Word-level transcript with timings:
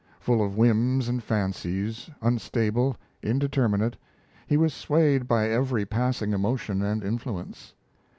Full 0.19 0.43
of 0.43 0.57
whims 0.57 1.07
and 1.07 1.21
fancies, 1.21 2.09
unstable, 2.23 2.97
indeterminate, 3.21 3.97
he 4.47 4.57
was 4.57 4.73
swayed 4.73 5.27
by 5.27 5.47
every 5.47 5.85
passing 5.85 6.33
emotion 6.33 6.81
and 6.81 7.03
influence. 7.03 7.75